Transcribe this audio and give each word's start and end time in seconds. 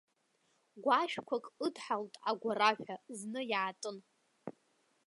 Гәашәқәак 0.83 1.45
ыдҳалт 1.65 2.13
агәараҳәа, 2.29 2.95
зны 3.17 3.41
иаатын. 3.51 3.97